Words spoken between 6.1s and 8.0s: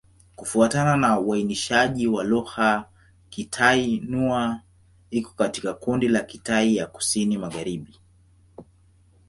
Kitai ya Kusini-Magharibi.